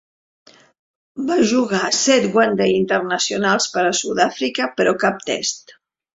[1.27, 5.79] Va jugar set One Day Internationals per a Sud-àfrica, però cap Test.